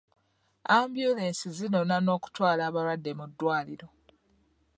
Ambyulensi 0.75 1.47
zinona 1.57 1.95
n'okutwala 2.01 2.61
abalwadde 2.69 3.11
mu 3.19 3.25
ddwaliro. 3.31 3.87